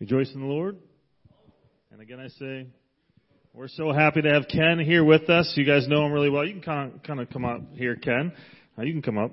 [0.00, 0.78] Rejoice in the Lord.
[1.92, 2.66] And again, I say,
[3.52, 5.52] we're so happy to have Ken here with us.
[5.56, 6.42] You guys know him really well.
[6.42, 8.32] You can kind of, kind of come up here, Ken.
[8.78, 9.32] Uh, you can come up.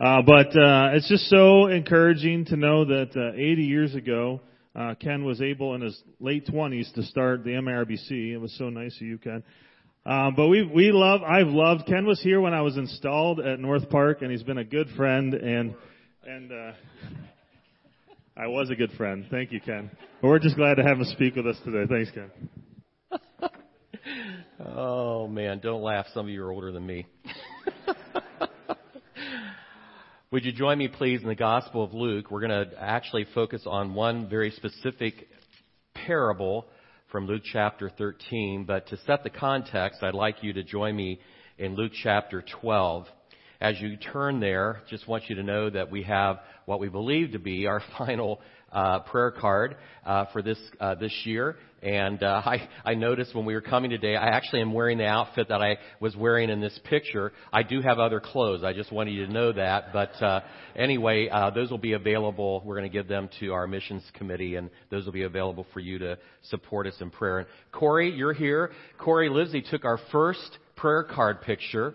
[0.00, 4.40] Uh, but uh, it's just so encouraging to know that uh, 80 years ago,
[4.74, 8.32] uh, Ken was able in his late 20s to start the MRBC.
[8.32, 9.42] It was so nice of you, Ken.
[10.06, 13.58] Um, but we we love I've loved Ken was here when I was installed at
[13.58, 15.74] North Park, and he's been a good friend and
[16.26, 16.52] and.
[16.52, 16.72] Uh,
[18.36, 19.24] I was a good friend.
[19.30, 19.88] Thank you, Ken.
[20.20, 21.84] We're just glad to have him speak with us today.
[21.88, 22.32] Thanks, Ken.
[24.66, 26.06] oh man, don't laugh.
[26.12, 27.06] Some of you are older than me.
[30.32, 32.32] Would you join me, please, in the Gospel of Luke?
[32.32, 35.28] We're going to actually focus on one very specific
[35.94, 36.66] parable
[37.12, 38.64] from Luke chapter 13.
[38.66, 41.20] But to set the context, I'd like you to join me
[41.56, 43.06] in Luke chapter 12.
[43.64, 47.32] As you turn there, just want you to know that we have what we believe
[47.32, 51.56] to be our final uh, prayer card uh, for this uh, this year.
[51.82, 55.06] And uh, I, I noticed when we were coming today, I actually am wearing the
[55.06, 57.32] outfit that I was wearing in this picture.
[57.54, 58.64] I do have other clothes.
[58.64, 59.94] I just wanted you to know that.
[59.94, 60.42] But uh,
[60.76, 62.60] anyway, uh, those will be available.
[62.66, 65.80] We're going to give them to our missions committee, and those will be available for
[65.80, 66.18] you to
[66.50, 67.38] support us in prayer.
[67.38, 68.72] And Corey, you're here.
[68.98, 71.94] Corey Lizzie took our first prayer card picture.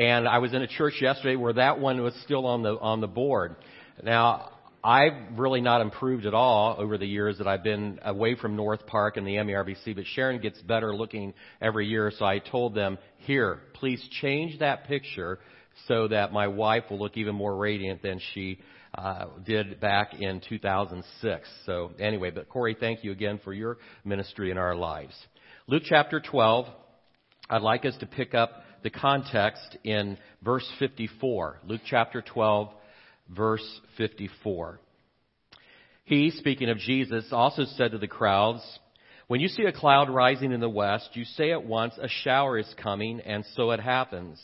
[0.00, 3.02] And I was in a church yesterday where that one was still on the on
[3.02, 3.56] the board.
[4.02, 8.56] Now, I've really not improved at all over the years that I've been away from
[8.56, 12.74] North Park and the MERBC, but Sharon gets better looking every year, so I told
[12.74, 15.38] them, here, please change that picture
[15.86, 18.58] so that my wife will look even more radiant than she
[18.94, 21.48] uh, did back in 2006.
[21.66, 25.14] So anyway, but Corey, thank you again for your ministry in our lives.
[25.66, 26.64] Luke chapter 12,
[27.50, 31.60] I'd like us to pick up the context in verse 54.
[31.64, 32.68] Luke chapter 12,
[33.28, 34.80] verse 54.
[36.04, 38.62] He, speaking of Jesus, also said to the crowds,
[39.28, 42.58] When you see a cloud rising in the west, you say at once, A shower
[42.58, 44.40] is coming, and so it happens.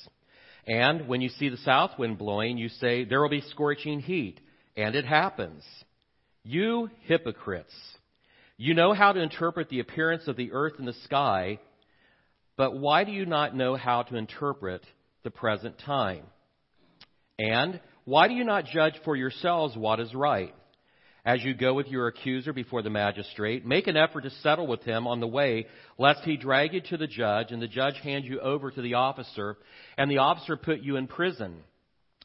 [0.67, 4.41] And when you see the south wind blowing, you say, There will be scorching heat,
[4.77, 5.65] and it happens.
[6.45, 7.75] You hypocrites!
[8.57, 11.59] You know how to interpret the appearance of the earth and the sky,
[12.57, 14.85] but why do you not know how to interpret
[15.25, 16.25] the present time?
[17.39, 20.55] And why do you not judge for yourselves what is right?
[21.25, 24.83] As you go with your accuser before the magistrate, make an effort to settle with
[24.85, 25.67] him on the way,
[25.99, 28.95] lest he drag you to the judge, and the judge hand you over to the
[28.95, 29.57] officer,
[29.99, 31.65] and the officer put you in prison.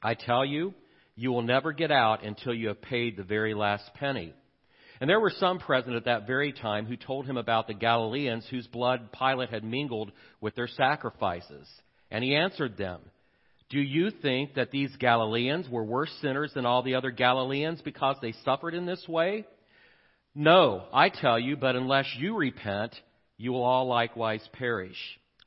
[0.03, 0.75] I tell you,
[1.15, 4.35] you will never get out until you have paid the very last penny.
[5.01, 8.45] And there were some present at that very time who told him about the Galileans
[8.49, 11.67] whose blood Pilate had mingled with their sacrifices.
[12.11, 13.01] And he answered them,
[13.71, 18.17] do you think that these Galileans were worse sinners than all the other Galileans because
[18.21, 19.45] they suffered in this way?
[20.35, 22.93] No, I tell you, but unless you repent,
[23.37, 24.97] you will all likewise perish.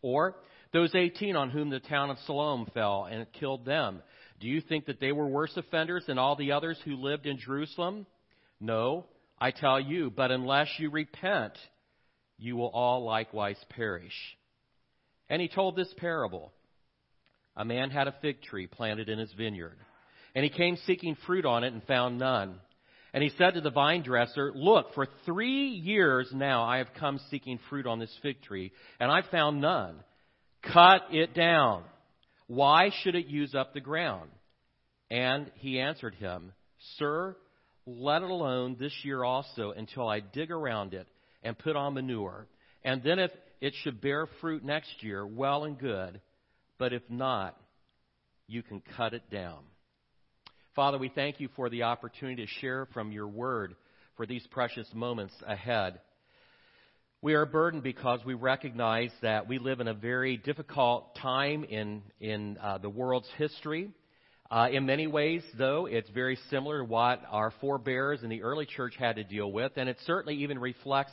[0.00, 0.36] Or
[0.72, 4.03] those 18 on whom the town of Siloam fell and killed them.
[4.41, 7.38] Do you think that they were worse offenders than all the others who lived in
[7.38, 8.06] Jerusalem?
[8.59, 9.04] No,
[9.39, 11.55] I tell you, but unless you repent,
[12.39, 14.15] you will all likewise perish.
[15.28, 16.53] And he told this parable.
[17.56, 19.78] A man had a fig tree planted in his vineyard,
[20.34, 22.56] and he came seeking fruit on it and found none.
[23.12, 27.21] And he said to the vine dresser, Look, for three years now I have come
[27.31, 30.01] seeking fruit on this fig tree, and I've found none.
[30.72, 31.84] Cut it down.
[32.49, 34.31] Why should it use up the ground?
[35.11, 36.53] And he answered him,
[36.99, 37.37] Sir,
[37.87, 41.06] let it alone this year also until I dig around it
[41.43, 42.47] and put on manure.
[42.83, 43.31] And then if
[43.61, 46.21] it should bear fruit next year, well and good.
[46.78, 47.59] But if not,
[48.47, 49.61] you can cut it down.
[50.75, 53.77] Father, we thank you for the opportunity to share from your word
[54.16, 56.01] for these precious moments ahead.
[57.22, 62.03] We are burdened because we recognize that we live in a very difficult time in,
[62.21, 63.93] in uh, the world's history.
[64.50, 68.66] Uh, in many ways, though, it's very similar to what our forebears in the early
[68.66, 71.13] church had to deal with, and it certainly even reflects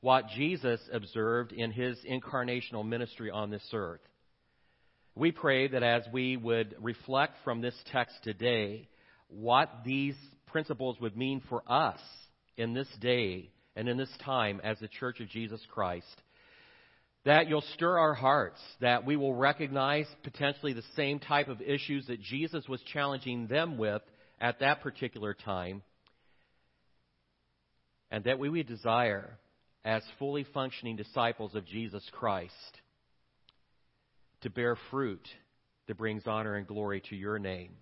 [0.00, 4.00] what Jesus observed in his incarnational ministry on this earth.
[5.14, 8.88] We pray that as we would reflect from this text today
[9.28, 10.16] what these
[10.46, 12.00] principles would mean for us
[12.56, 16.06] in this day and in this time as the Church of Jesus Christ,
[17.24, 22.06] that you'll stir our hearts, that we will recognize potentially the same type of issues
[22.06, 24.02] that Jesus was challenging them with
[24.40, 25.82] at that particular time,
[28.10, 29.38] and that we would desire,
[29.84, 32.54] as fully functioning disciples of Jesus Christ,
[34.40, 35.26] to bear fruit
[35.86, 37.72] that brings honor and glory to your name.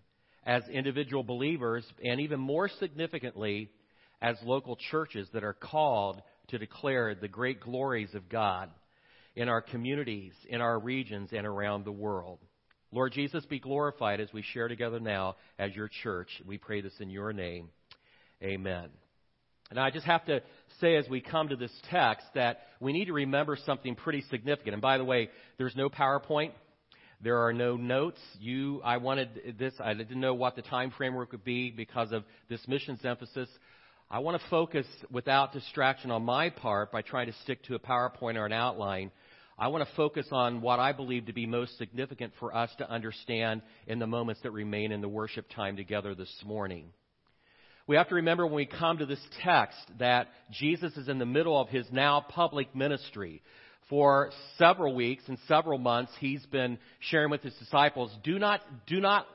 [0.45, 3.71] As individual believers, and even more significantly,
[4.21, 8.71] as local churches that are called to declare the great glories of God
[9.37, 12.39] in our communities, in our regions, and around the world.
[12.91, 16.29] Lord Jesus, be glorified as we share together now as your church.
[16.47, 17.69] We pray this in your name.
[18.43, 18.89] Amen.
[19.71, 20.41] And I just have to
[20.81, 24.73] say as we come to this text that we need to remember something pretty significant.
[24.73, 25.29] And by the way,
[25.59, 26.53] there's no PowerPoint.
[27.21, 28.21] There are no notes.
[28.39, 32.25] You, I wanted this, I didn't know what the time framework would be because of
[32.49, 33.49] this missions emphasis.
[34.11, 37.79] I want to focus without distraction on my part by trying to stick to a
[37.79, 39.11] PowerPoint or an outline.
[39.59, 42.91] I want to focus on what I believe to be most significant for us to
[42.91, 46.87] understand in the moments that remain in the worship time together this morning.
[47.87, 51.27] We have to remember when we come to this text that Jesus is in the
[51.27, 53.43] middle of his now public ministry.
[53.91, 59.01] For several weeks and several months, he's been sharing with his disciples, do not, do
[59.01, 59.27] not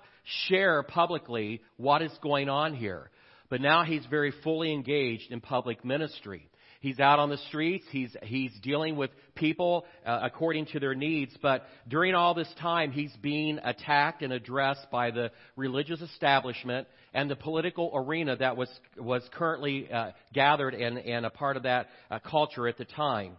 [0.47, 3.11] share publicly what is going on here.
[3.53, 6.49] But now he's very fully engaged in public ministry.
[6.79, 7.85] He's out on the streets.
[7.91, 11.37] He's, he's dealing with people uh, according to their needs.
[11.39, 17.29] But during all this time, he's being attacked and addressed by the religious establishment and
[17.29, 21.89] the political arena that was, was currently uh, gathered and, and a part of that
[22.09, 23.33] uh, culture at the time.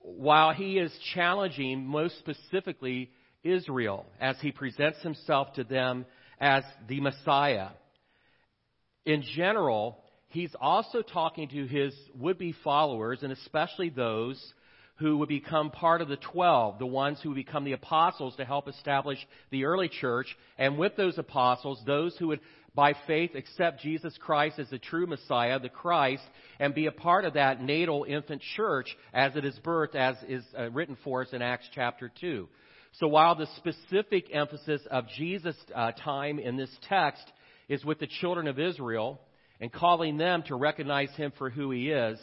[0.00, 3.10] While he is challenging most specifically
[3.42, 6.04] Israel as he presents himself to them
[6.38, 7.68] as the Messiah.
[9.04, 14.40] In general, he's also talking to his would be followers, and especially those
[14.96, 18.44] who would become part of the 12, the ones who would become the apostles to
[18.44, 19.18] help establish
[19.50, 20.26] the early church.
[20.58, 22.40] And with those apostles, those who would,
[22.74, 26.22] by faith, accept Jesus Christ as the true Messiah, the Christ,
[26.60, 30.44] and be a part of that natal infant church as it is birthed, as is
[30.56, 32.48] uh, written for us in Acts chapter 2.
[33.00, 37.24] So while the specific emphasis of Jesus' uh, time in this text
[37.72, 39.18] is with the children of Israel,
[39.58, 42.18] and calling them to recognize him for who he is,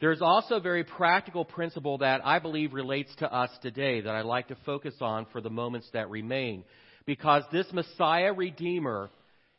[0.00, 4.24] there's also a very practical principle that I believe relates to us today that I'd
[4.24, 6.62] like to focus on for the moments that remain.
[7.06, 9.10] Because this Messiah Redeemer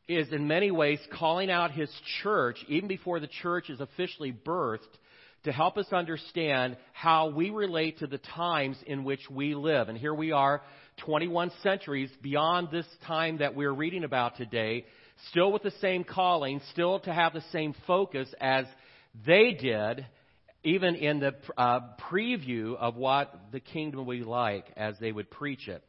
[0.08, 1.92] is in many ways calling out his
[2.24, 4.88] church, even before the church is officially birthed,
[5.44, 9.90] to help us understand how we relate to the times in which we live.
[9.90, 10.62] And here we are,
[11.06, 14.86] 21 centuries beyond this time that we're reading about today,
[15.30, 18.66] still with the same calling, still to have the same focus as
[19.26, 20.06] they did,
[20.64, 21.80] even in the uh,
[22.12, 25.84] preview of what the kingdom will be like as they would preach it.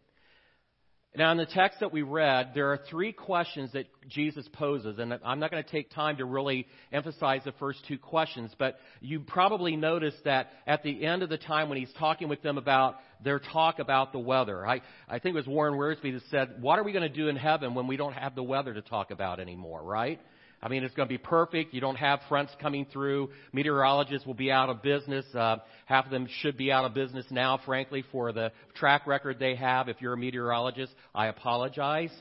[1.16, 5.12] Now, in the text that we read, there are three questions that Jesus poses, and
[5.24, 9.18] I'm not going to take time to really emphasize the first two questions, but you
[9.18, 12.98] probably noticed that at the end of the time when he's talking with them about
[13.24, 16.78] their talk about the weather, I, I think it was Warren Wiersbe that said, What
[16.78, 19.10] are we going to do in heaven when we don't have the weather to talk
[19.10, 20.20] about anymore, right?
[20.62, 21.72] I mean, it's going to be perfect.
[21.72, 23.30] You don't have fronts coming through.
[23.52, 25.24] Meteorologists will be out of business.
[25.34, 29.38] Uh, half of them should be out of business now, frankly, for the track record
[29.38, 29.88] they have.
[29.88, 32.12] If you're a meteorologist, I apologize.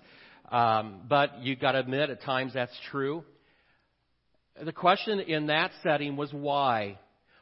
[0.51, 3.23] Um, but you've got to admit, at times that's true.
[4.63, 6.97] The question in that setting was why?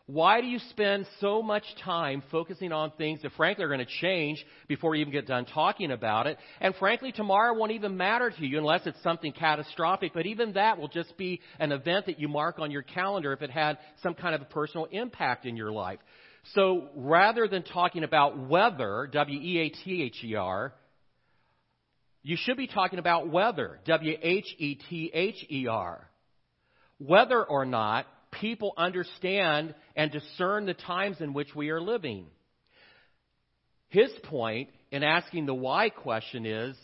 [0.10, 3.86] Why do you spend so much time focusing on things that frankly are going to
[3.86, 6.38] change before you even get done talking about it?
[6.62, 10.78] And frankly, tomorrow won't even matter to you unless it's something catastrophic, but even that
[10.78, 14.14] will just be an event that you mark on your calendar if it had some
[14.14, 16.00] kind of a personal impact in your life.
[16.54, 20.74] So rather than talking about weather, W-E-A-T-H-E-R,
[22.24, 24.50] you should be talking about weather, W-H-E-T-H-E-R.
[27.00, 28.08] Whether or not
[28.40, 32.26] people understand and discern the times in which we are living.
[33.90, 36.76] His point in asking the why question is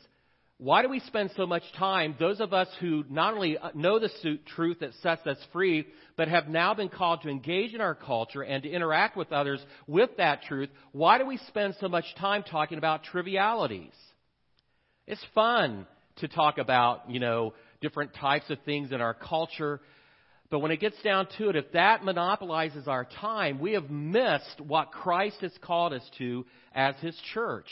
[0.64, 4.00] why do we spend so much time, those of us who not only uh, know
[4.00, 4.10] the
[4.56, 8.44] truth that sets us free, but have now been called to engage in our culture
[8.44, 12.44] and to interact with others with that truth, why do we spend so much time
[12.44, 13.92] talking about trivialities?
[15.06, 15.86] It's fun
[16.18, 19.82] to talk about, you know, different types of things in our culture,
[20.50, 24.62] but when it gets down to it, if that monopolizes our time, we have missed
[24.62, 26.46] what Christ has called us to
[26.76, 27.68] as His church.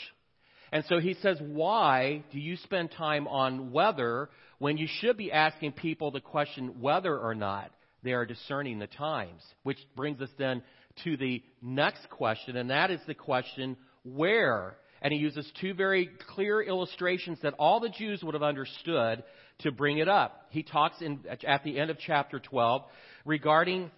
[0.72, 5.30] And so he says, why do you spend time on weather when you should be
[5.30, 7.70] asking people the question whether or not
[8.02, 9.42] they are discerning the times?
[9.64, 10.62] Which brings us then
[11.04, 14.76] to the next question, and that is the question, where?
[15.02, 19.24] And he uses two very clear illustrations that all the Jews would have understood
[19.62, 20.46] to bring it up.
[20.50, 22.82] He talks in, at the end of chapter 12
[23.24, 23.90] regarding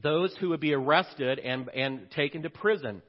[0.00, 3.02] those who would be arrested and, and taken to prison.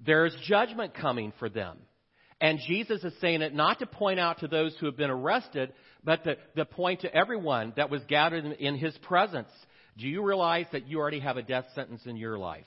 [0.00, 1.78] There's judgment coming for them.
[2.40, 5.72] And Jesus is saying it not to point out to those who have been arrested,
[6.04, 9.50] but to, to point to everyone that was gathered in, in his presence.
[9.96, 12.66] Do you realize that you already have a death sentence in your life?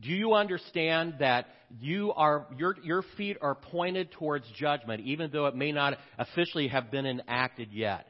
[0.00, 1.46] Do you understand that
[1.80, 6.68] you are, your, your feet are pointed towards judgment, even though it may not officially
[6.68, 8.06] have been enacted yet?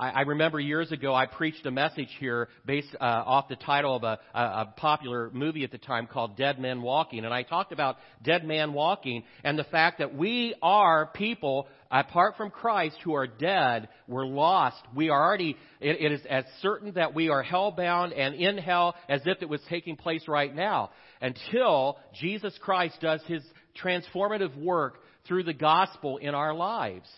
[0.00, 3.94] I, I remember years ago I preached a message here based uh, off the title
[3.94, 7.42] of a, a, a popular movie at the time called Dead Men Walking, and I
[7.42, 12.96] talked about dead man walking and the fact that we are people apart from Christ
[13.04, 13.88] who are dead.
[14.08, 14.80] We're lost.
[14.94, 15.56] We are already.
[15.80, 19.48] it, it is as certain that we are hell-bound and in hell as if it
[19.48, 20.90] was taking place right now
[21.20, 23.42] until Jesus Christ does His
[23.82, 27.08] transformative work through the gospel in our lives.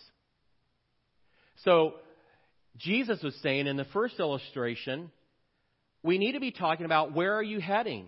[1.64, 1.94] So
[2.78, 5.10] Jesus was saying in the first illustration,
[6.02, 8.06] we need to be talking about where are you heading?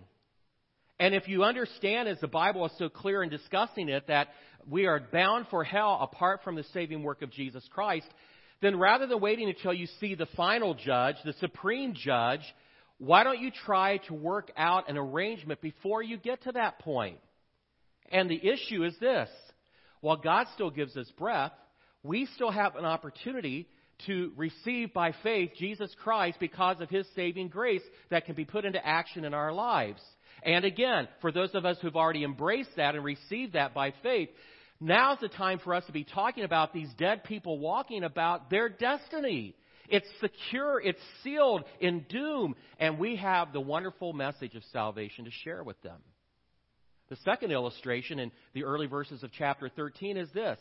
[0.98, 4.28] And if you understand, as the Bible is so clear in discussing it, that
[4.68, 8.06] we are bound for hell apart from the saving work of Jesus Christ,
[8.62, 12.40] then rather than waiting until you see the final judge, the supreme judge,
[12.98, 17.18] why don't you try to work out an arrangement before you get to that point?
[18.10, 19.28] And the issue is this
[20.00, 21.52] while God still gives us breath,
[22.02, 23.66] we still have an opportunity
[24.06, 28.64] to receive by faith Jesus Christ because of his saving grace that can be put
[28.64, 30.00] into action in our lives.
[30.42, 34.28] And again, for those of us who've already embraced that and received that by faith,
[34.80, 38.68] now's the time for us to be talking about these dead people walking about their
[38.68, 39.54] destiny.
[39.88, 45.30] It's secure, it's sealed in doom, and we have the wonderful message of salvation to
[45.30, 45.98] share with them.
[47.10, 50.58] The second illustration in the early verses of chapter 13 is this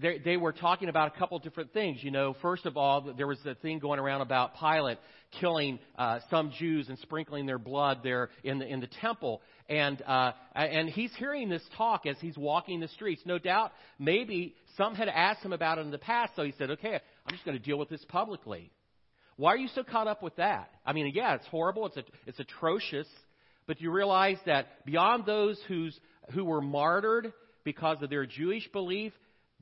[0.00, 1.98] they, they were talking about a couple different things.
[2.02, 4.98] You know, first of all, there was a thing going around about Pilate
[5.40, 10.00] killing uh, some Jews and sprinkling their blood there in the in the temple, and
[10.02, 13.22] uh, and he's hearing this talk as he's walking the streets.
[13.24, 16.70] No doubt, maybe some had asked him about it in the past, so he said,
[16.70, 16.94] "Okay,
[17.26, 18.70] I'm just going to deal with this publicly."
[19.36, 20.70] Why are you so caught up with that?
[20.84, 23.08] I mean, yeah, it's horrible, it's a, it's atrocious,
[23.66, 25.98] but do you realize that beyond those who's
[26.34, 27.32] who were martyred
[27.64, 29.12] because of their Jewish belief,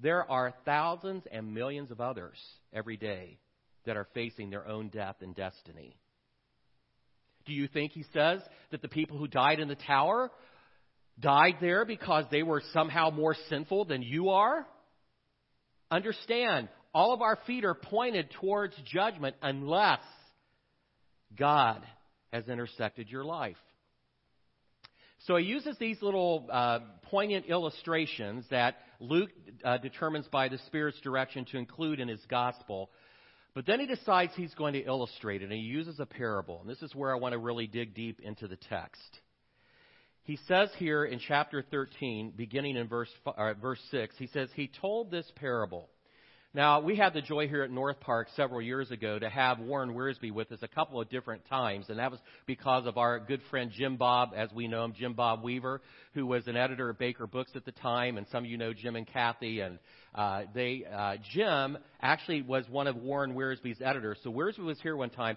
[0.03, 2.39] there are thousands and millions of others
[2.73, 3.39] every day
[3.87, 5.97] that are facing their own death and destiny.
[7.47, 8.41] Do you think he says
[8.71, 10.31] that the people who died in the tower
[11.19, 14.67] died there because they were somehow more sinful than you are?
[15.91, 20.01] Understand, all of our feet are pointed towards judgment unless
[21.37, 21.83] God
[22.33, 23.57] has intersected your life.
[25.27, 29.31] So he uses these little uh, poignant illustrations that Luke
[29.65, 32.91] uh, determines by the Spirit's direction to include in his gospel.
[33.55, 36.61] But then he decides he's going to illustrate it, and he uses a parable.
[36.61, 39.21] And this is where I want to really dig deep into the text.
[40.23, 44.71] He says here in chapter 13, beginning in verse, uh, verse 6, he says, He
[44.81, 45.89] told this parable.
[46.53, 49.95] Now, we had the joy here at North Park several years ago to have Warren
[49.95, 53.41] Wiersbe with us a couple of different times, and that was because of our good
[53.51, 55.81] friend Jim Bob, as we know him, Jim Bob Weaver,
[56.13, 58.73] who was an editor at Baker Books at the time, and some of you know
[58.73, 59.79] Jim and Kathy, and
[60.13, 64.19] uh, they, uh, Jim actually was one of Warren Wiersbe's editors.
[64.25, 65.37] So Wiersbe was here one time.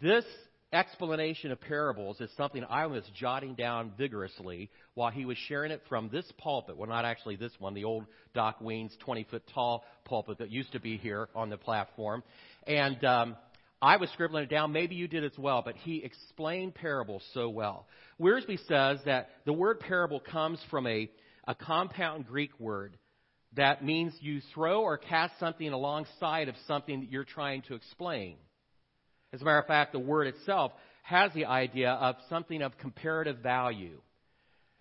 [0.00, 0.24] This
[0.72, 5.82] explanation of parables is something I was jotting down vigorously while he was sharing it
[5.88, 6.76] from this pulpit.
[6.76, 10.72] Well, not actually this one, the old Doc Weens 20 foot tall pulpit that used
[10.72, 12.22] to be here on the platform.
[12.66, 13.36] And um,
[13.80, 14.72] I was scribbling it down.
[14.72, 17.86] Maybe you did as well, but he explained parables so well.
[18.20, 21.10] Wiersbe says that the word parable comes from a,
[21.46, 22.96] a compound Greek word
[23.54, 28.36] that means you throw or cast something alongside of something that you're trying to explain.
[29.32, 30.72] As a matter of fact, the word itself
[31.02, 33.98] has the idea of something of comparative value.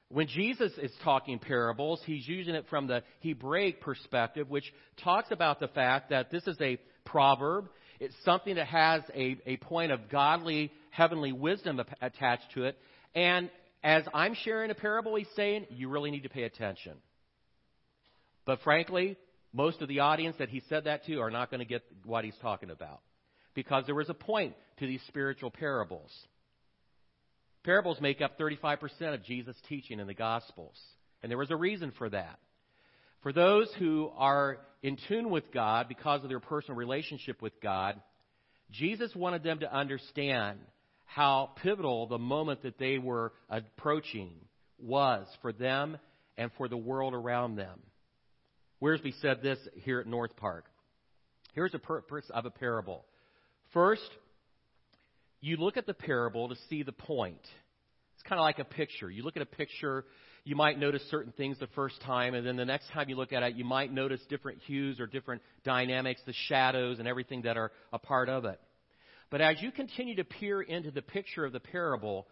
[0.10, 4.66] When Jesus is talking parables, he's using it from the Hebraic perspective, which
[5.04, 7.70] talks about the fact that this is a proverb.
[8.00, 12.78] It's something that has a, a point of godly, heavenly wisdom attached to it.
[13.16, 13.50] And
[13.84, 16.94] as I'm sharing a parable, he's saying, you really need to pay attention.
[18.46, 19.16] But frankly,
[19.54, 22.26] most of the audience that he said that to are not going to get what
[22.26, 23.00] he's talking about
[23.54, 26.12] because there was a point to these spiritual parables.
[27.64, 30.76] Parables make up 35% of Jesus' teaching in the Gospels,
[31.22, 32.40] and there was a reason for that.
[33.22, 38.02] For those who are in tune with God because of their personal relationship with God,
[38.72, 40.60] Jesus wanted them to understand
[41.06, 44.32] how pivotal the moment that they were approaching
[44.80, 45.98] was for them
[46.38, 47.80] and for the world around them.
[48.82, 50.66] Wiersbe said this here at North Park.
[51.54, 53.06] Here's a purpose of a parable.
[53.74, 54.10] First,
[55.40, 57.42] you look at the parable to see the point.
[58.16, 59.10] It's kind of like a picture.
[59.10, 60.06] You look at a picture,
[60.44, 63.34] you might notice certain things the first time, and then the next time you look
[63.34, 67.58] at it, you might notice different hues or different dynamics, the shadows, and everything that
[67.58, 68.60] are a part of it.
[69.30, 72.28] But as you continue to peer into the picture of the parable,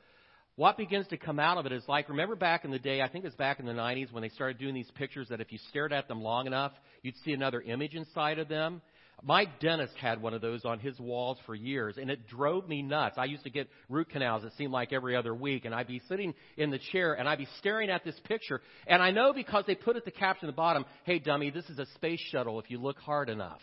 [0.58, 3.08] what begins to come out of it is like, remember back in the day, I
[3.08, 5.54] think it was back in the 90s when they started doing these pictures that if
[5.54, 8.82] you stared at them long enough, you'd see another image inside of them.
[9.22, 12.82] My dentist had one of those on his walls for years, and it drove me
[12.82, 13.16] nuts.
[13.18, 16.02] I used to get root canals, it seemed like every other week, and I'd be
[16.08, 18.62] sitting in the chair and I'd be staring at this picture.
[18.88, 21.66] And I know because they put at the caption at the bottom, hey, dummy, this
[21.70, 23.60] is a space shuttle if you look hard enough.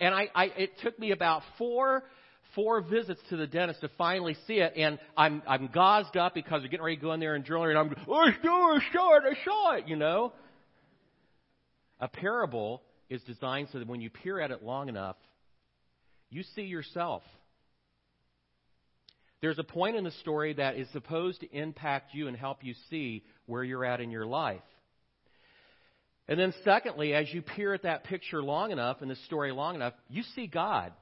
[0.00, 2.02] And I, I it took me about four
[2.54, 6.62] four visits to the dentist to finally see it, and I'm I'm gauzed up because
[6.62, 8.32] they're getting ready to go in there and drill it, and I'm oh, I
[8.92, 10.32] saw it, I saw it, you know.
[12.00, 12.82] A parable
[13.12, 15.16] is designed so that when you peer at it long enough,
[16.30, 17.22] you see yourself.
[19.42, 22.74] There's a point in the story that is supposed to impact you and help you
[22.88, 24.62] see where you're at in your life.
[26.26, 29.74] And then, secondly, as you peer at that picture long enough and the story long
[29.74, 30.92] enough, you see God.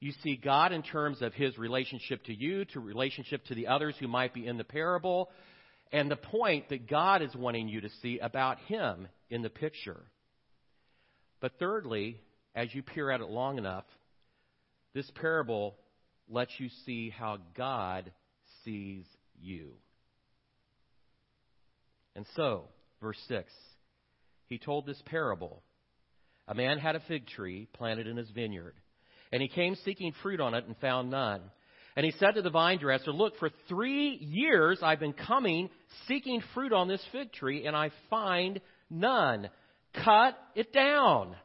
[0.00, 3.94] You see God in terms of his relationship to you, to relationship to the others
[3.98, 5.30] who might be in the parable,
[5.90, 10.02] and the point that God is wanting you to see about him in the picture.
[11.40, 12.20] But thirdly,
[12.54, 13.84] as you peer at it long enough,
[14.94, 15.76] this parable
[16.28, 18.10] lets you see how God
[18.64, 19.04] sees
[19.40, 19.72] you.
[22.14, 22.64] And so,
[23.02, 23.52] verse 6,
[24.48, 25.62] he told this parable.
[26.48, 28.74] A man had a fig tree planted in his vineyard
[29.32, 31.42] and he came seeking fruit on it and found none.
[31.96, 35.70] And he said to the vine dresser, Look, for three years I've been coming
[36.06, 39.48] seeking fruit on this fig tree, and I find none.
[40.04, 41.36] Cut it down.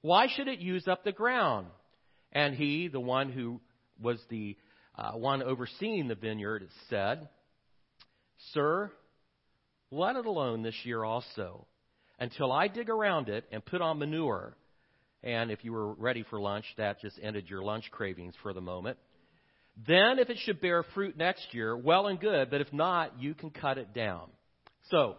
[0.00, 1.66] Why should it use up the ground?
[2.32, 3.60] And he, the one who
[4.00, 4.56] was the
[4.96, 7.28] uh, one overseeing the vineyard, said,
[8.52, 8.90] Sir,
[9.90, 11.66] let it alone this year also,
[12.18, 14.56] until I dig around it and put on manure
[15.24, 18.60] and if you were ready for lunch, that just ended your lunch cravings for the
[18.60, 18.98] moment.
[19.86, 23.34] Then, if it should bear fruit next year, well and good, but if not, you
[23.34, 24.28] can cut it down.
[24.90, 25.16] So,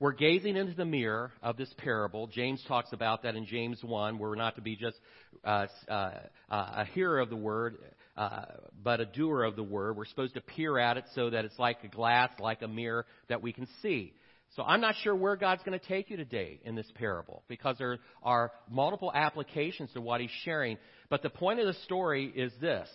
[0.00, 2.26] we're gazing into the mirror of this parable.
[2.26, 4.18] James talks about that in James 1.
[4.18, 4.96] We're not to be just
[5.44, 6.12] uh, uh,
[6.48, 7.76] a hearer of the word,
[8.16, 8.46] uh,
[8.82, 9.98] but a doer of the word.
[9.98, 13.04] We're supposed to peer at it so that it's like a glass, like a mirror
[13.28, 14.14] that we can see.
[14.56, 17.76] So I'm not sure where God's going to take you today in this parable because
[17.78, 20.78] there are multiple applications to what he's sharing.
[21.10, 22.88] But the point of the story is this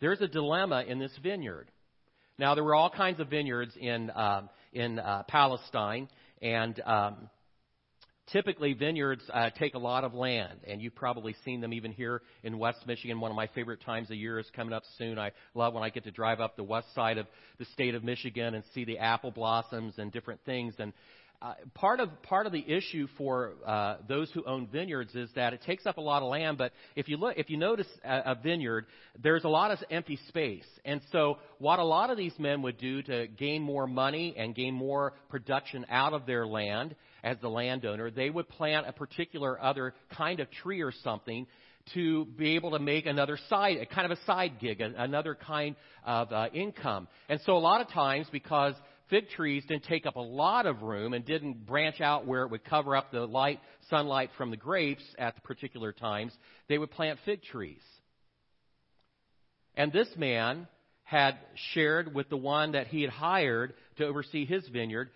[0.00, 1.70] there's a dilemma in this vineyard.
[2.38, 6.08] Now, there were all kinds of vineyards in, um, in uh, Palestine,
[6.42, 7.30] and um,
[8.32, 12.22] Typically, vineyards uh, take a lot of land, and you've probably seen them even here
[12.42, 13.20] in West Michigan.
[13.20, 15.16] One of my favorite times of year is coming up soon.
[15.16, 17.28] I love when I get to drive up the west side of
[17.60, 20.74] the state of Michigan and see the apple blossoms and different things.
[20.80, 20.92] And
[21.42, 25.52] uh, part of part of the issue for uh, those who own vineyards is that
[25.52, 26.58] it takes up a lot of land.
[26.58, 28.86] But if you look, if you notice a, a vineyard,
[29.22, 30.66] there's a lot of empty space.
[30.84, 34.54] And so, what a lot of these men would do to gain more money and
[34.54, 39.60] gain more production out of their land as the landowner, they would plant a particular
[39.62, 41.46] other kind of tree or something
[41.94, 45.76] to be able to make another side, a kind of a side gig, another kind
[46.04, 47.08] of uh, income.
[47.28, 48.74] And so, a lot of times, because
[49.10, 52.50] fig trees didn't take up a lot of room and didn't branch out where it
[52.50, 56.32] would cover up the light, sunlight from the grapes at the particular times,
[56.68, 57.82] they would plant fig trees.
[59.76, 60.66] And this man
[61.04, 61.38] had
[61.72, 65.10] shared with the one that he had hired to oversee his vineyard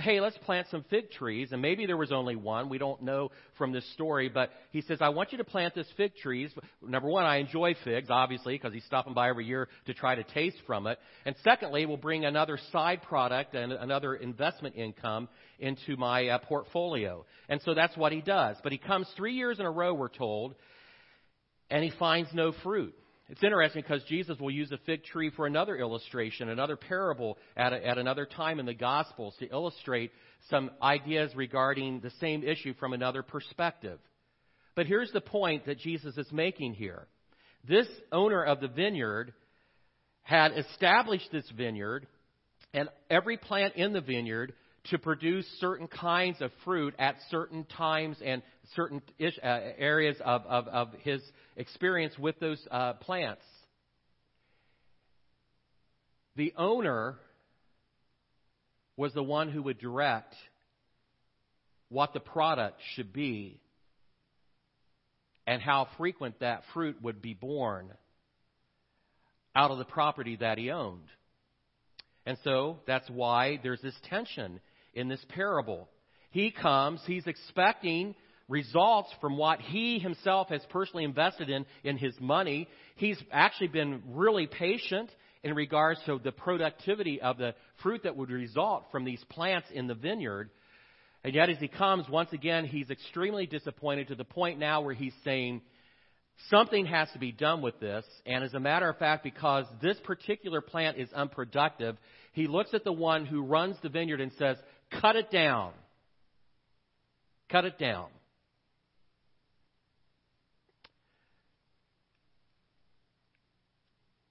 [0.00, 1.52] hey, let's plant some fig trees.
[1.52, 2.68] And maybe there was only one.
[2.68, 4.28] We don't know from this story.
[4.28, 6.52] But he says, I want you to plant this fig trees.
[6.82, 10.24] Number one, I enjoy figs, obviously, because he's stopping by every year to try to
[10.24, 10.98] taste from it.
[11.24, 17.24] And secondly, we'll bring another side product and another investment income into my uh, portfolio.
[17.48, 18.56] And so that's what he does.
[18.62, 20.54] But he comes three years in a row, we're told,
[21.70, 22.94] and he finds no fruit.
[23.30, 27.72] It's interesting because Jesus will use a fig tree for another illustration, another parable at,
[27.72, 30.12] a, at another time in the Gospels to illustrate
[30.50, 33.98] some ideas regarding the same issue from another perspective.
[34.74, 37.06] But here's the point that Jesus is making here.
[37.66, 39.32] This owner of the vineyard
[40.22, 42.06] had established this vineyard
[42.74, 44.52] and every plant in the vineyard
[44.90, 48.42] to produce certain kinds of fruit at certain times and
[48.74, 51.20] certain ish, uh, areas of, of, of, his
[51.56, 53.42] experience with those uh, plants.
[56.36, 57.16] The owner
[58.96, 60.34] was the one who would direct
[61.88, 63.60] what the product should be
[65.46, 67.92] and how frequent that fruit would be born
[69.54, 71.06] out of the property that he owned.
[72.26, 74.60] And so that's why there's this tension
[74.94, 75.88] in this parable.
[76.30, 78.14] He comes, he's expecting
[78.48, 82.68] results from what he himself has personally invested in in his money.
[82.96, 85.10] He's actually been really patient
[85.42, 89.86] in regards to the productivity of the fruit that would result from these plants in
[89.86, 90.50] the vineyard.
[91.22, 94.94] And yet, as he comes, once again, he's extremely disappointed to the point now where
[94.94, 95.62] he's saying,
[96.50, 98.04] Something has to be done with this.
[98.26, 101.96] And as a matter of fact, because this particular plant is unproductive,
[102.32, 104.56] he looks at the one who runs the vineyard and says,
[105.00, 105.72] Cut it down.
[107.50, 108.08] Cut it down.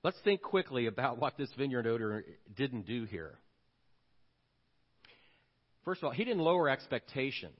[0.03, 3.37] Let's think quickly about what this vineyard owner didn't do here.
[5.85, 7.59] First of all, he didn't lower expectations.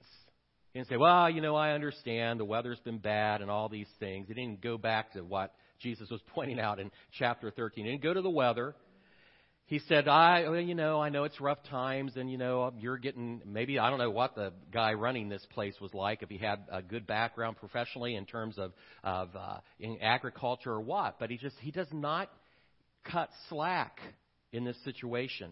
[0.72, 3.88] He didn't say, well, you know, I understand the weather's been bad and all these
[3.98, 4.28] things.
[4.28, 7.84] He didn't go back to what Jesus was pointing out in chapter 13.
[7.84, 8.74] He didn't go to the weather.
[9.66, 12.98] He said, I, well, you know, I know it's rough times and, you know, you're
[12.98, 16.36] getting, maybe, I don't know what the guy running this place was like, if he
[16.36, 18.72] had a good background professionally in terms of,
[19.02, 22.30] of, uh, in agriculture or what, but he just, he does not
[23.10, 24.00] cut slack
[24.52, 25.50] in this situation.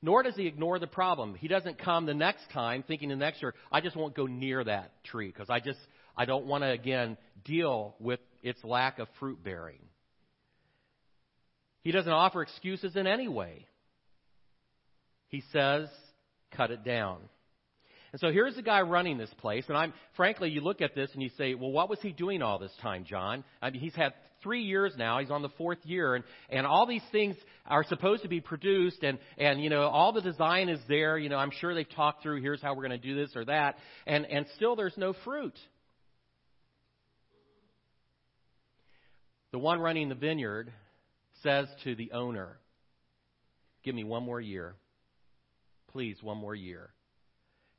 [0.00, 1.34] Nor does he ignore the problem.
[1.34, 4.64] He doesn't come the next time thinking the next year, I just won't go near
[4.64, 5.78] that tree because I just,
[6.16, 9.78] I don't want to again deal with its lack of fruit bearing.
[11.82, 13.66] He doesn't offer excuses in any way.
[15.28, 15.88] He says,
[16.56, 17.18] cut it down.
[18.12, 21.10] And so here's the guy running this place, and I'm frankly, you look at this
[21.14, 23.42] and you say, well, what was he doing all this time, John?
[23.62, 25.18] I mean, he's had three years now.
[25.20, 29.02] He's on the fourth year, and and all these things are supposed to be produced,
[29.02, 31.16] and and you know all the design is there.
[31.16, 32.42] You know, I'm sure they've talked through.
[32.42, 35.56] Here's how we're going to do this or that, and and still there's no fruit.
[39.52, 40.70] The one running the vineyard
[41.42, 42.58] says to the owner,
[43.82, 44.76] "Give me one more year,
[45.88, 46.92] please, one more year."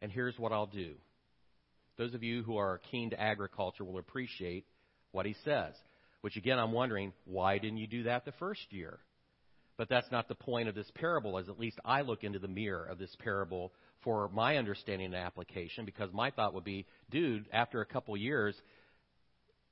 [0.03, 0.95] and here's what I'll do.
[1.97, 4.65] Those of you who are keen to agriculture will appreciate
[5.13, 5.73] what he says.
[6.19, 8.99] Which again, I'm wondering, why didn't you do that the first year?
[9.77, 12.49] But that's not the point of this parable, as at least I look into the
[12.49, 13.71] mirror of this parable
[14.03, 18.61] for my understanding and application, because my thought would be, dude, after a couple years,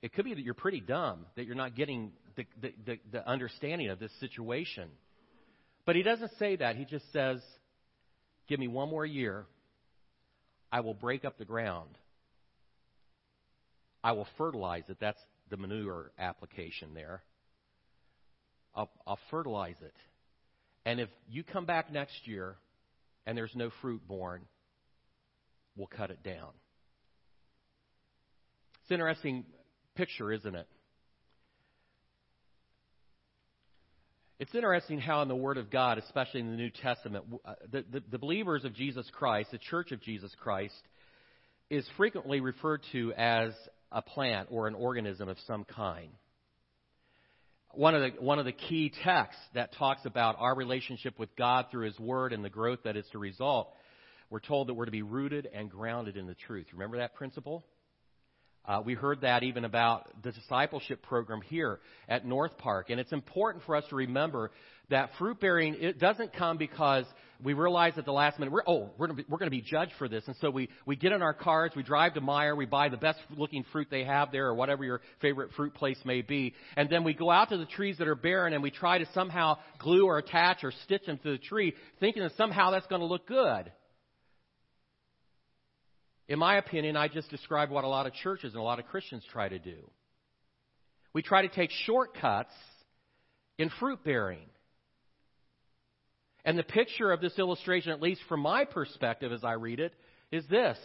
[0.01, 3.29] it could be that you're pretty dumb, that you're not getting the, the, the, the
[3.29, 4.89] understanding of this situation.
[5.85, 6.75] But he doesn't say that.
[6.75, 7.41] He just says,
[8.47, 9.45] give me one more year,
[10.71, 11.89] I will break up the ground.
[14.03, 14.97] I will fertilize it.
[14.99, 17.21] That's the manure application there.
[18.73, 19.93] I'll, I'll fertilize it.
[20.85, 22.55] And if you come back next year
[23.27, 24.41] and there's no fruit born,
[25.75, 26.49] we'll cut it down.
[28.81, 29.45] It's interesting
[29.95, 30.67] picture, isn't it?
[34.41, 37.85] It's interesting how in the Word of God, especially in the New Testament, uh, the,
[37.91, 40.73] the, the, believers of Jesus Christ, the church of Jesus Christ,
[41.69, 43.51] is frequently referred to as
[43.91, 46.09] a plant or an organism of some kind.
[47.73, 51.67] One of, the, one of the key texts that talks about our relationship with God
[51.69, 53.71] through His Word and the growth that is to result,
[54.31, 56.65] we're told that we're to be rooted and grounded in the truth.
[56.73, 57.63] Remember that principle?
[58.65, 62.89] Uh, we heard that even about the discipleship program here at North Park.
[62.89, 64.51] And it's important for us to remember
[64.89, 67.05] that fruit bearing, it doesn't come because
[67.43, 70.23] we realize at the last minute, we're, oh, we're going to be judged for this.
[70.27, 72.97] And so we, we get in our cars, we drive to Meijer, we buy the
[72.97, 76.53] best looking fruit they have there or whatever your favorite fruit place may be.
[76.77, 79.07] And then we go out to the trees that are barren and we try to
[79.13, 83.01] somehow glue or attach or stitch them to the tree, thinking that somehow that's going
[83.01, 83.71] to look good.
[86.27, 88.85] In my opinion, I just described what a lot of churches and a lot of
[88.85, 89.77] Christians try to do.
[91.13, 92.53] We try to take shortcuts
[93.57, 94.47] in fruit bearing.
[96.45, 99.93] And the picture of this illustration, at least from my perspective as I read it,
[100.31, 100.77] is this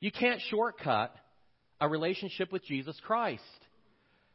[0.00, 1.14] you can't shortcut
[1.80, 3.42] a relationship with Jesus Christ.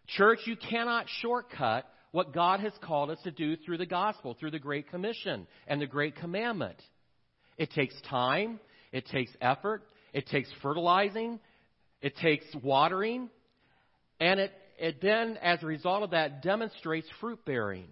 [0.08, 4.52] Church, you cannot shortcut what God has called us to do through the gospel, through
[4.52, 6.82] the Great Commission and the Great Commandment.
[7.58, 8.60] It takes time,
[8.94, 11.40] it takes effort, it takes fertilizing,
[12.02, 13.30] it takes watering,
[14.20, 17.88] and it, it then, as a result of that, demonstrates fruit bearing.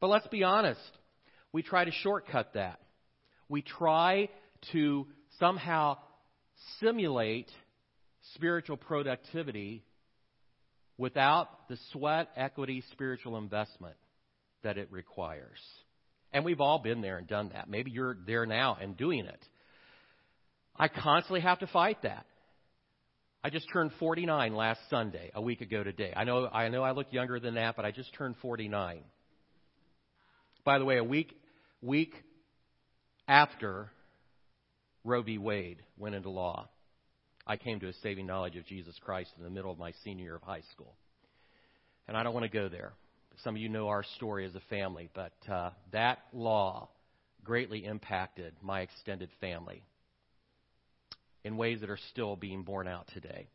[0.00, 0.80] But let's be honest,
[1.52, 2.80] we try to shortcut that.
[3.48, 4.28] We try
[4.72, 5.06] to
[5.38, 5.98] somehow
[6.80, 7.50] simulate
[8.34, 9.84] spiritual productivity
[10.96, 13.96] without the sweat equity spiritual investment
[14.62, 15.58] that it requires.
[16.32, 17.70] And we've all been there and done that.
[17.70, 19.42] Maybe you're there now and doing it.
[20.78, 22.24] I constantly have to fight that.
[23.42, 26.12] I just turned 49 last Sunday, a week ago today.
[26.14, 29.00] I know I know I look younger than that, but I just turned 49.
[30.64, 31.34] By the way, a week
[31.80, 32.14] week
[33.26, 33.90] after
[35.04, 35.38] Roe v.
[35.38, 36.68] Wade went into law,
[37.46, 40.24] I came to a saving knowledge of Jesus Christ in the middle of my senior
[40.24, 40.94] year of high school.
[42.06, 42.92] And I don't want to go there.
[43.44, 46.88] Some of you know our story as a family, but uh, that law
[47.44, 49.82] greatly impacted my extended family
[51.44, 53.48] in ways that are still being borne out today.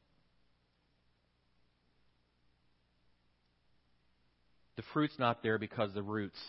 [4.76, 6.40] The fruit's not there because the roots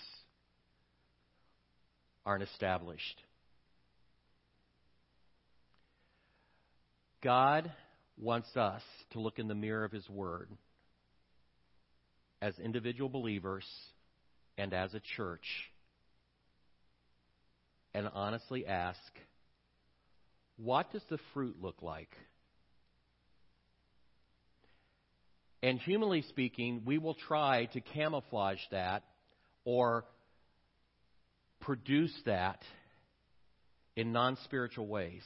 [2.24, 3.20] aren't established.
[7.22, 7.70] God
[8.18, 10.48] wants us to look in the mirror of His Word
[12.40, 13.64] as individual believers
[14.56, 15.44] and as a church
[17.94, 18.98] and honestly ask,
[20.56, 22.10] what does the fruit look like?
[25.62, 29.02] And humanly speaking, we will try to camouflage that
[29.64, 30.04] or
[31.60, 32.62] produce that
[33.96, 35.22] in non spiritual ways.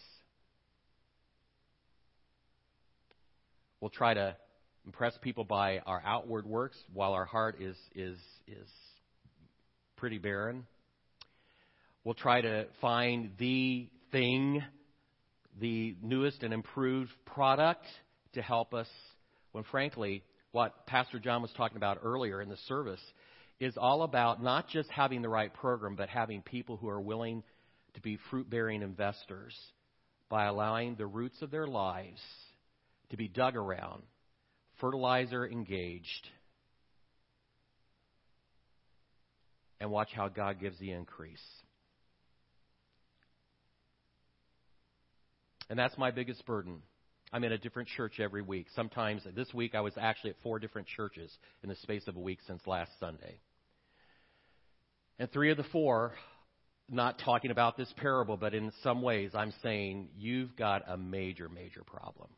[3.80, 4.36] We'll try to
[4.86, 8.68] impress people by our outward works while our heart is, is, is
[9.96, 10.66] pretty barren.
[12.04, 14.62] We'll try to find the thing,
[15.60, 17.84] the newest and improved product
[18.34, 18.88] to help us
[19.52, 23.00] when, frankly, what Pastor John was talking about earlier in the service
[23.60, 27.42] is all about not just having the right program, but having people who are willing
[27.94, 29.54] to be fruit bearing investors
[30.28, 32.20] by allowing the roots of their lives
[33.10, 34.02] to be dug around,
[34.80, 36.28] fertilizer engaged,
[39.80, 41.42] and watch how God gives the increase.
[45.70, 46.82] And that's my biggest burden.
[47.32, 48.66] I'm in a different church every week.
[48.74, 51.30] Sometimes this week I was actually at four different churches
[51.62, 53.40] in the space of a week since last Sunday.
[55.18, 56.12] And three of the four,
[56.88, 61.48] not talking about this parable, but in some ways I'm saying you've got a major,
[61.48, 62.28] major problem.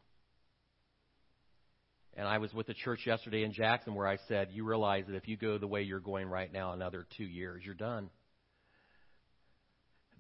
[2.15, 5.15] And I was with a church yesterday in Jackson where I said, You realize that
[5.15, 8.11] if you go the way you're going right now, another two years, you're done.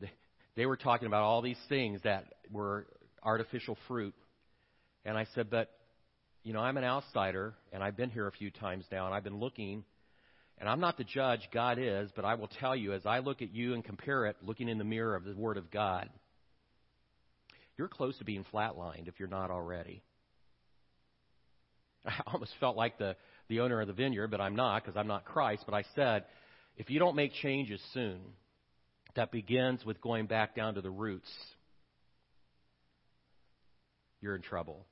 [0.01, 0.11] They,
[0.55, 2.87] they were talking about all these things that were
[3.22, 4.14] artificial fruit.
[5.04, 5.70] And I said, But,
[6.42, 9.24] you know, I'm an outsider, and I've been here a few times now, and I've
[9.24, 9.85] been looking.
[10.59, 13.40] And I'm not the judge, God is, but I will tell you, as I look
[13.40, 16.11] at you and compare it, looking in the mirror of the Word of God,
[17.78, 20.02] you're close to being flatlined if you're not already.
[22.06, 23.16] I almost felt like the,
[23.48, 25.62] the owner of the vineyard, but I'm not because I'm not Christ.
[25.66, 26.24] But I said,
[26.76, 28.20] if you don't make changes soon,
[29.16, 31.30] that begins with going back down to the roots,
[34.20, 34.87] you're in trouble.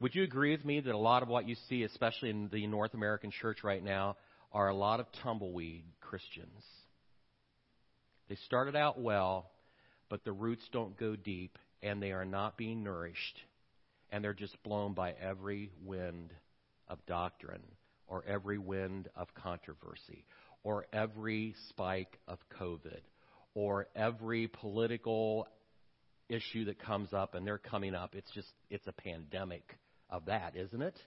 [0.00, 2.66] Would you agree with me that a lot of what you see, especially in the
[2.66, 4.16] North American church right now,
[4.52, 6.64] are a lot of tumbleweed Christians?
[8.28, 9.50] They started out well,
[10.08, 13.38] but the roots don't go deep, and they are not being nourished
[14.12, 16.32] and they're just blown by every wind
[16.88, 17.62] of doctrine
[18.06, 20.24] or every wind of controversy
[20.62, 23.00] or every spike of COVID
[23.54, 25.46] or every political
[26.30, 28.14] issue that comes up and they're coming up.
[28.14, 29.76] It's just, it's a pandemic
[30.08, 30.98] of that, isn't it?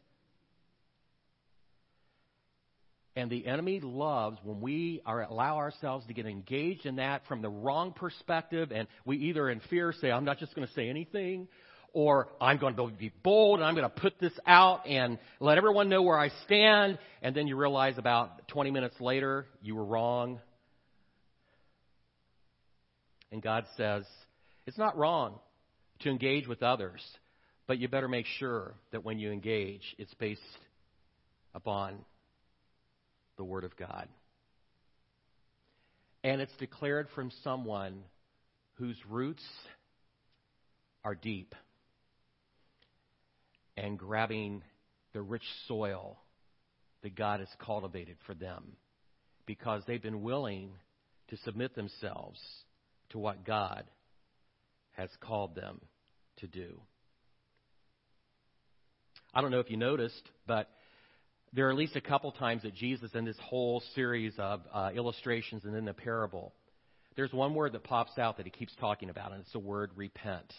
[3.15, 7.43] And the enemy loves when we are, allow ourselves to get engaged in that from
[7.43, 10.89] the wrong perspective, and we either in fear say, I'm not just going to say
[10.89, 11.47] anything,
[11.93, 15.59] or I'm going to be bold and I'm going to put this out and let
[15.59, 19.85] everyone know where I stand, and then you realize about 20 minutes later you were
[19.85, 20.39] wrong.
[23.31, 24.05] And God says,
[24.65, 25.39] it's not wrong
[25.99, 27.01] to engage with others,
[27.67, 30.41] but you better make sure that when you engage, it's based
[31.53, 31.99] upon
[33.37, 34.07] the Word of God.
[36.23, 38.03] And it's declared from someone
[38.75, 39.43] whose roots
[41.03, 41.53] are deep
[43.75, 44.63] and grabbing
[45.13, 46.17] the rich soil
[47.01, 48.77] that God has cultivated for them
[49.45, 50.71] because they've been willing
[51.29, 52.39] to submit themselves
[53.09, 53.83] to what God
[54.93, 55.81] has called them
[56.37, 56.79] to do.
[59.33, 60.69] I don't know if you noticed, but
[61.53, 64.89] there are at least a couple times that Jesus, in this whole series of uh,
[64.95, 66.53] illustrations and in the parable,
[67.15, 69.91] there's one word that pops out that he keeps talking about, and it's the word
[69.95, 70.51] repent.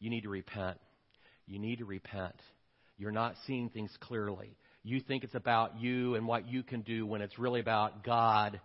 [0.00, 0.78] You need to repent.
[1.46, 2.34] You need to repent.
[2.96, 4.56] You're not seeing things clearly.
[4.82, 8.60] You think it's about you and what you can do when it's really about God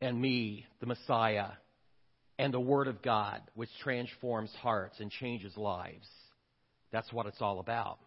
[0.00, 1.48] and me, the Messiah,
[2.38, 6.08] and the Word of God, which transforms hearts and changes lives.
[6.92, 7.98] That's what it's all about.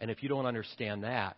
[0.00, 1.36] And if you don't understand that,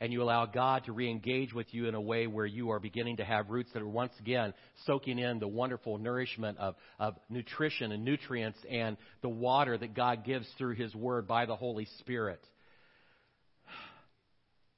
[0.00, 2.78] and you allow God to re engage with you in a way where you are
[2.78, 4.54] beginning to have roots that are once again
[4.86, 10.24] soaking in the wonderful nourishment of, of nutrition and nutrients and the water that God
[10.24, 12.40] gives through His Word by the Holy Spirit,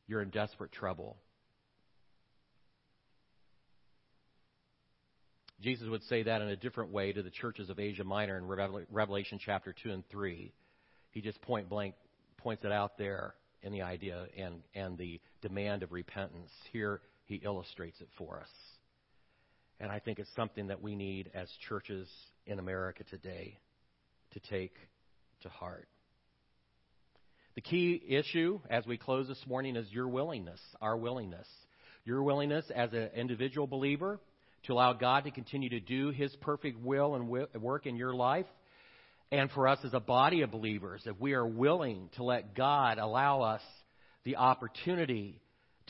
[0.06, 1.16] you're in desperate trouble.
[5.60, 8.46] Jesus would say that in a different way to the churches of Asia Minor in
[8.90, 10.52] Revelation chapter 2 and 3.
[11.10, 11.94] He just point blank
[12.38, 16.50] points it out there in the idea and, and the demand of repentance.
[16.72, 18.48] Here he illustrates it for us.
[19.78, 22.08] And I think it's something that we need as churches
[22.46, 23.58] in America today
[24.32, 24.74] to take
[25.42, 25.88] to heart.
[27.54, 31.46] The key issue as we close this morning is your willingness, our willingness.
[32.04, 34.20] Your willingness as an individual believer
[34.64, 38.46] to allow God to continue to do His perfect will and work in your life.
[39.32, 42.98] And for us as a body of believers, if we are willing to let God
[42.98, 43.62] allow us
[44.24, 45.40] the opportunity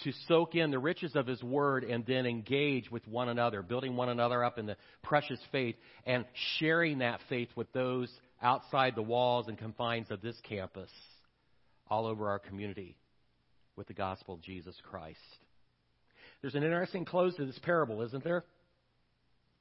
[0.04, 3.96] to soak in the riches of His Word and then engage with one another, building
[3.96, 6.24] one another up in the precious faith and
[6.58, 8.10] sharing that faith with those
[8.42, 10.90] outside the walls and confines of this campus,
[11.88, 12.96] all over our community,
[13.76, 15.18] with the gospel of Jesus Christ.
[16.40, 18.44] There's an interesting close to this parable, isn't there?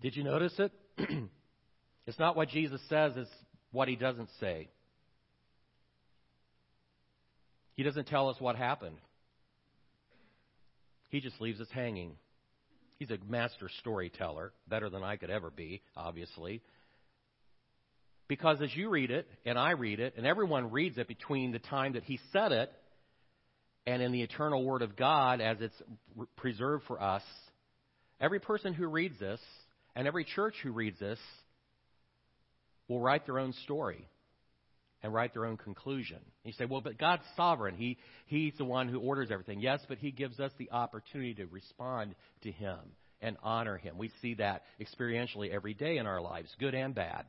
[0.01, 0.71] Did you notice it?
[2.07, 3.29] it's not what Jesus says, it's
[3.71, 4.69] what he doesn't say.
[7.75, 8.97] He doesn't tell us what happened.
[11.09, 12.13] He just leaves us hanging.
[12.97, 16.61] He's a master storyteller, better than I could ever be, obviously.
[18.27, 21.59] Because as you read it, and I read it, and everyone reads it between the
[21.59, 22.71] time that he said it
[23.87, 25.81] and in the eternal Word of God as it's
[26.35, 27.23] preserved for us,
[28.19, 29.39] every person who reads this
[29.95, 31.19] and every church who reads this
[32.87, 34.07] will write their own story
[35.01, 36.19] and write their own conclusion.
[36.43, 37.75] You say, well, but God's sovereign.
[37.75, 39.61] He, he's the one who orders everything.
[39.61, 42.77] Yes, but He gives us the opportunity to respond to Him
[43.21, 43.97] and honor Him.
[43.97, 47.25] We see that experientially every day in our lives, good and bad.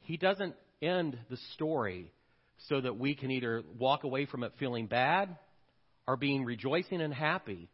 [0.00, 2.12] He doesn't end the story
[2.68, 5.36] so that we can either walk away from it feeling bad
[6.06, 7.68] or being rejoicing and happy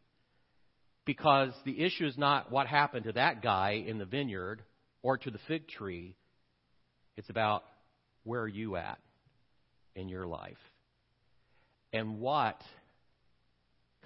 [1.05, 4.63] because the issue is not what happened to that guy in the vineyard
[5.03, 6.17] or to the fig tree.
[7.17, 7.65] It's about
[8.25, 8.99] where are you at
[9.95, 10.59] in your life?
[11.93, 12.61] And what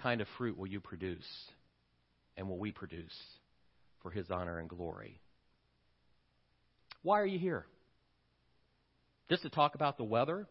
[0.01, 1.25] kind of fruit will you produce
[2.37, 3.15] and will we produce
[4.01, 5.19] for his honor and glory?
[7.03, 7.65] Why are you here?
[9.29, 10.47] Just to talk about the weather?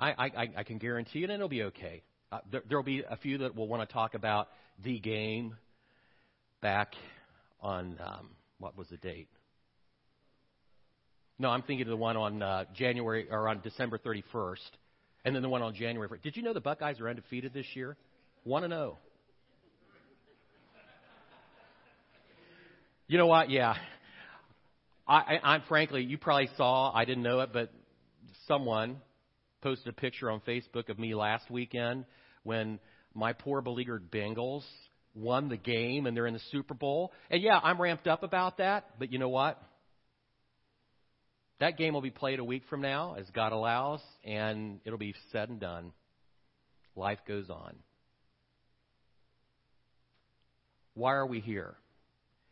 [0.00, 2.02] I, I, I can guarantee it, and it'll be okay.
[2.30, 4.48] Uh, there will be a few that will want to talk about
[4.84, 5.56] the game
[6.60, 6.92] back
[7.62, 9.28] on um, what was the date?
[11.38, 14.56] No, I'm thinking of the one on uh, January or on December 31st,
[15.24, 16.22] and then the one on January 1st.
[16.22, 17.96] Did you know the Buckeyes are undefeated this year?
[18.44, 18.98] One and zero.
[18.98, 18.98] Oh.
[23.06, 23.48] You know what?
[23.48, 23.74] Yeah.
[25.06, 26.92] I, I, I'm frankly, you probably saw.
[26.94, 27.72] I didn't know it, but
[28.46, 28.98] someone
[29.60, 32.04] posted a picture on Facebook of me last weekend
[32.42, 32.78] when
[33.14, 34.62] my poor beleaguered Bengals
[35.14, 37.12] won the game and they're in the Super Bowl.
[37.30, 39.60] And yeah, I'm ramped up about that, but you know what?
[41.60, 45.14] That game will be played a week from now, as God allows, and it'll be
[45.32, 45.92] said and done.
[46.94, 47.74] Life goes on.
[50.94, 51.74] Why are we here?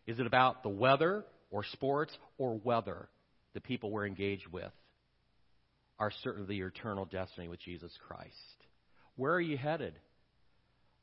[0.07, 3.09] Is it about the weather or sports or weather
[3.55, 4.73] the people we're engaged with?
[5.99, 8.35] Are certainly your eternal destiny with Jesus Christ.
[9.17, 9.95] Where are you headed?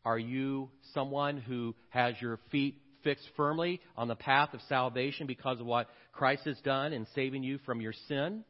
[0.06, 5.60] Are you someone who has your feet fixed firmly on the path of salvation because
[5.60, 8.44] of what Christ has done in saving you from your sin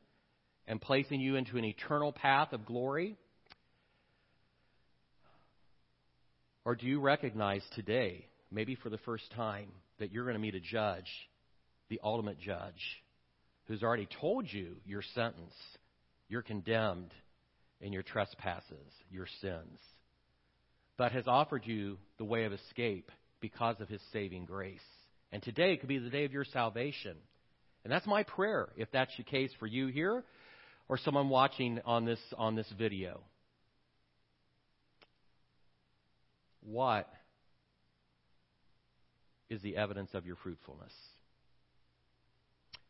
[0.67, 3.17] and placing you into an eternal path of glory?
[6.65, 9.67] Or do you recognize today, maybe for the first time,
[9.99, 11.09] that you're going to meet a judge,
[11.89, 13.03] the ultimate judge,
[13.67, 15.53] who's already told you your sentence
[16.29, 17.13] you're condemned
[17.81, 19.79] in your trespasses, your sins,
[20.97, 24.79] but has offered you the way of escape because of his saving grace.
[25.31, 27.17] And today could be the day of your salvation.
[27.83, 30.23] And that's my prayer, if that's the case for you here
[30.87, 33.21] or someone watching on this, on this video.
[36.61, 37.09] What
[39.49, 40.93] is the evidence of your fruitfulness?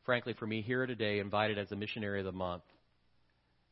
[0.05, 2.63] Frankly, for me, here today, invited as a missionary of the month,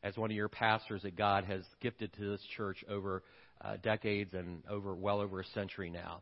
[0.03, 3.23] as one of your pastors that God has gifted to this church over
[3.63, 6.21] uh, decades and over well over a century now.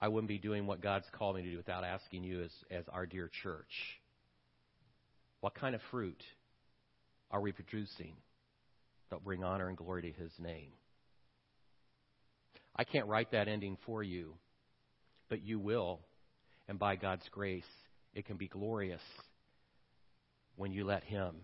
[0.00, 2.84] I wouldn't be doing what God's called me to do without asking you as, as
[2.92, 3.70] our dear church.
[5.40, 6.22] What kind of fruit
[7.30, 8.14] are we producing
[9.10, 10.72] that bring honor and glory to His name?
[12.76, 14.34] I can't write that ending for you,
[15.30, 16.00] but you will.
[16.68, 17.62] And by God's grace,
[18.14, 19.00] it can be glorious
[20.56, 21.34] when you let Him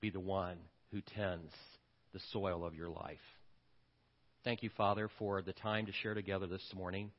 [0.00, 0.56] be the one
[0.92, 1.52] who tends
[2.12, 3.18] the soil of your life.
[4.44, 7.10] Thank you, Father, for the time to share together this morning.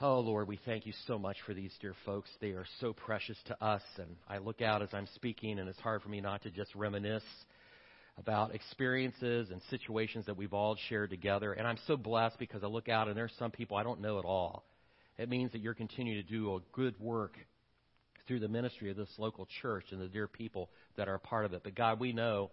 [0.00, 2.28] Oh, Lord, we thank you so much for these dear folks.
[2.40, 3.80] They are so precious to us.
[3.96, 6.74] And I look out as I'm speaking, and it's hard for me not to just
[6.74, 7.22] reminisce
[8.18, 11.54] about experiences and situations that we've all shared together.
[11.54, 14.18] And I'm so blessed because I look out, and there's some people I don't know
[14.18, 14.64] at all.
[15.16, 17.38] It means that you're continuing to do a good work
[18.26, 21.44] through the ministry of this local church and the dear people that are a part
[21.44, 21.62] of it.
[21.62, 22.50] But God, we know,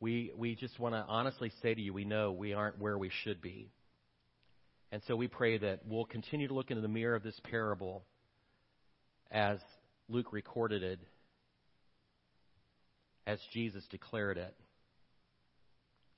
[0.00, 3.10] we, we just want to honestly say to you, we know we aren't where we
[3.24, 3.70] should be.
[4.90, 8.04] And so we pray that we'll continue to look into the mirror of this parable
[9.30, 9.58] as
[10.08, 11.00] Luke recorded it,
[13.26, 14.54] as Jesus declared it,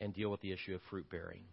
[0.01, 1.45] and deal with the issue of fruit bearing.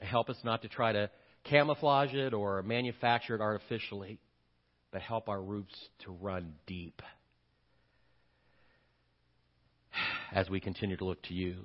[0.00, 1.08] Help us not to try to
[1.48, 4.18] camouflage it or manufacture it artificially,
[4.92, 5.74] but help our roots
[6.04, 7.02] to run deep
[10.32, 11.56] as we continue to look to you,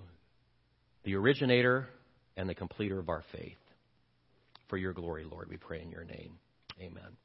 [1.03, 1.88] the originator
[2.38, 3.57] and the completer of our faith.
[4.69, 6.38] For your glory, Lord, we pray in your name.
[6.79, 7.17] Amen.